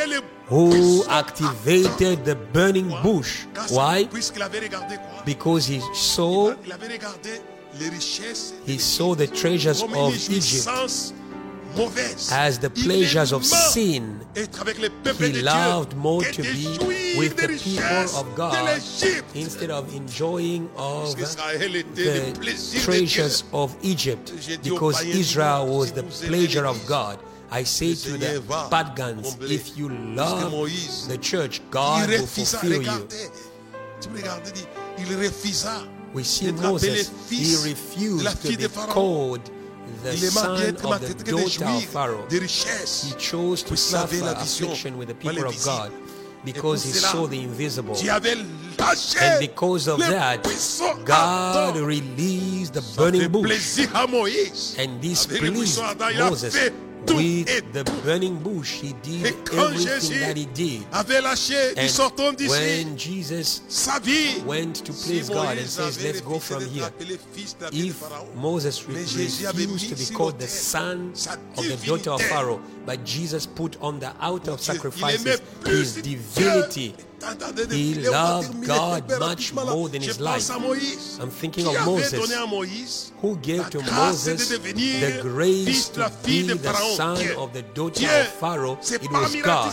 [0.47, 3.45] who activated the burning bush.
[3.69, 4.09] Why?
[5.25, 6.55] Because he saw
[8.67, 9.91] he saw the treasures of
[10.31, 10.69] Egypt
[12.31, 14.21] as the pleasures of sin.
[14.35, 16.69] He loved more to be
[17.19, 18.69] with the people of God
[19.35, 27.19] instead of enjoying of the treasures of Egypt because Israel was the pleasure of God.
[27.51, 30.53] I say to the pagans, if you love
[31.09, 33.09] the church, God will fulfill you.
[36.13, 39.51] We see Moses, he refused to be called
[40.03, 42.27] the son of the daughter of Pharaoh.
[42.29, 45.93] He chose to suffer affliction with the people of God
[46.45, 47.97] because he saw the invisible.
[47.97, 50.43] And because of that,
[51.05, 53.79] God released the burning bush.
[54.79, 55.81] And this pleased
[56.19, 56.71] Moses
[57.09, 60.85] with the burning bush, he did everything that he did.
[61.77, 63.61] And when Jesus
[64.45, 66.91] went to please God and says, Let's go from here,
[67.73, 71.13] if Moses refused to be called the son
[71.57, 76.95] of the daughter of Pharaoh, but Jesus put on the altar of sacrifices his divinity.
[77.71, 80.51] He loved God much more than his life.
[80.51, 87.53] I'm thinking of Moses, who gave to Moses the grace to be the son of
[87.53, 88.79] the daughter of Pharaoh.
[88.83, 89.73] It was God.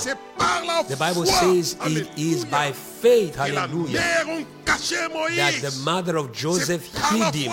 [0.88, 4.00] The Bible says it is by faith, hallelujah,
[4.66, 7.52] that the mother of Joseph hid him.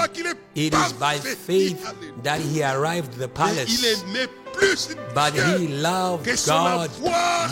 [0.54, 1.82] It is by faith
[2.22, 4.02] that he arrived at the palace.
[5.14, 6.90] But he loved God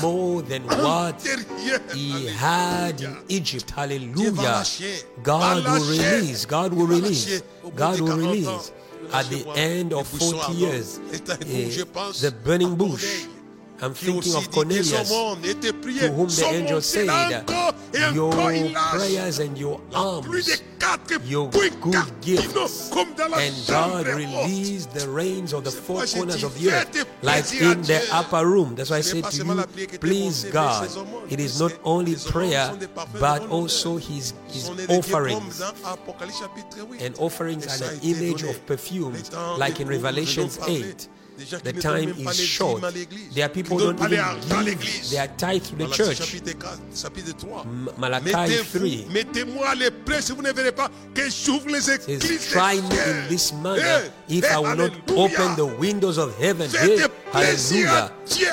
[0.02, 1.20] more than what
[1.92, 3.70] he had in Egypt.
[3.70, 4.64] Hallelujah.
[5.22, 7.42] God will release, God will release,
[7.74, 8.72] God will release.
[9.12, 13.26] At the end of 40 years, eh, the burning bush
[13.80, 17.44] I'm thinking of Cornelius, to whom the angel said,
[18.14, 20.62] Your prayers and your alms,
[21.24, 27.06] your good gifts, and God released the rains of the four corners of the earth,
[27.22, 28.74] like in the upper room.
[28.74, 30.88] That's why I said to you, please God,
[31.30, 32.78] it is not only prayer,
[33.18, 35.60] but also His, his offerings.
[37.00, 39.16] And offerings are the image of perfume,
[39.58, 42.82] like in Revelation 8 the time is short.
[43.32, 46.43] There are people who don't even give their tithe to the church.
[47.99, 49.07] Malachi 3
[51.80, 56.70] says, Try me in this manner if I will not open the windows of heaven.
[56.70, 56.99] Hey,
[57.32, 58.12] hallelujah.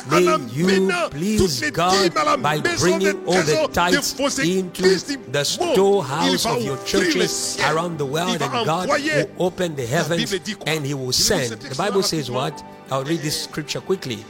[0.10, 4.84] May you please God by bringing all the tithes into
[5.32, 10.34] the storehouse of your churches around the world, and God will open the heavens
[10.66, 11.52] and He will send.
[11.62, 12.64] The Bible says what?
[12.90, 14.26] I'll read this scripture quickly.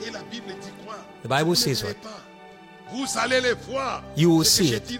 [1.22, 1.98] The Bible says what?
[4.16, 4.92] You will see it.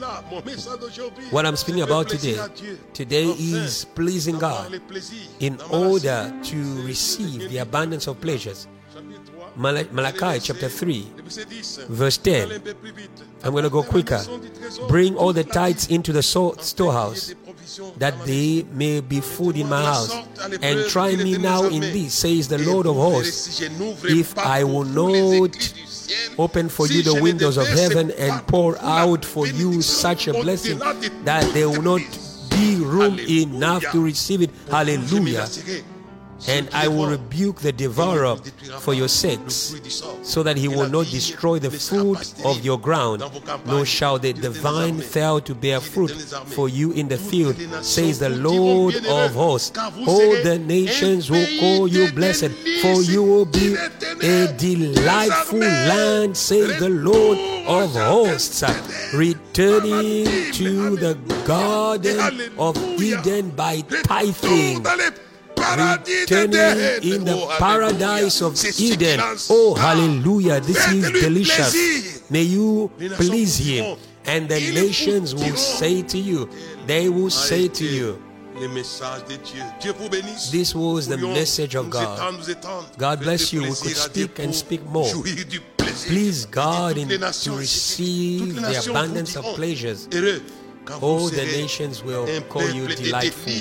[1.32, 2.40] What I'm speaking about today,
[2.94, 4.82] today is pleasing God
[5.40, 8.68] in order to receive the abundance of pleasures.
[9.58, 11.12] Malachi chapter 3,
[11.90, 12.62] verse 10.
[13.44, 14.22] I'm going to go quicker.
[14.88, 17.36] Bring all the tithes into the storehouse,
[17.98, 20.14] that they may be food in my house.
[20.62, 25.74] And try me now in this, says the Lord of hosts, if I will not
[26.38, 30.80] open for you the windows of heaven and pour out for you such a blessing
[31.26, 32.02] that there will not
[32.50, 34.50] be room enough to receive it.
[34.70, 35.48] Hallelujah
[36.48, 38.38] and I will rebuke the devourer
[38.80, 39.76] for your sakes,
[40.24, 43.24] so that he will not destroy the fruit of your ground,
[43.66, 46.12] nor shall the vine fail to bear fruit
[46.48, 49.78] for you in the field, says the Lord of hosts.
[49.78, 53.76] All the nations will call you blessed, for you will be
[54.22, 57.38] a delightful land, says the Lord
[57.68, 58.64] of hosts,
[59.14, 61.16] returning to the
[61.46, 64.86] garden of Eden by tithing
[65.62, 69.20] returning in the paradise of Eden.
[69.50, 70.60] Oh, hallelujah.
[70.60, 72.30] This is delicious.
[72.30, 73.98] May you please Him.
[74.26, 76.48] And the nations will say to you,
[76.86, 78.22] they will say to you,
[80.52, 82.44] this was the message of God.
[82.98, 83.62] God bless you.
[83.64, 85.12] We could speak and speak more.
[85.78, 90.08] Please God in, to receive the abundance of pleasures.
[91.02, 93.54] All oh, the nations will call you delightful.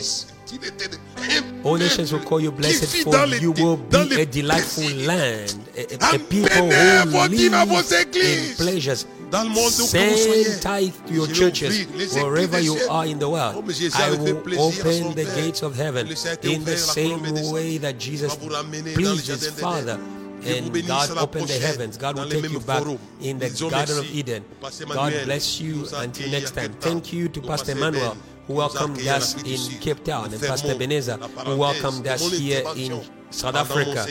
[1.63, 6.19] All nations will call you blessed, for you will be a delightful land, a, a
[6.19, 9.07] people who live in pleasures.
[9.31, 13.65] Send tithe to your churches wherever you are in the world.
[13.95, 16.09] I will open the gates of heaven
[16.43, 20.01] in the same way that Jesus pleased his Father
[20.43, 21.97] and God opened the heavens.
[21.97, 22.83] God will take you back
[23.21, 24.45] in the Garden of Eden.
[24.61, 26.73] God bless you until next time.
[26.81, 28.17] Thank you to Pastor Emmanuel
[28.51, 33.55] who welcomed us in Cape Town and Pastor Beneza who welcomed us here in South
[33.55, 34.07] Africa.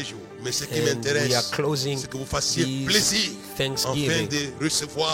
[0.72, 4.30] And we are closing this Thanksgiving.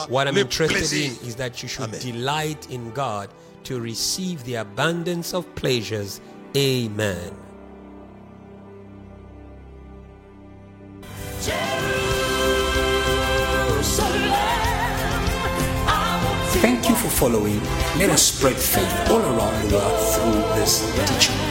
[0.10, 3.30] What I'm interested in is that you should delight in God
[3.64, 6.22] to receive the abundance of pleasures.
[6.56, 7.34] Amen.
[16.62, 17.60] Thank you for following.
[17.98, 21.45] Let us spread faith all around the world through this teaching.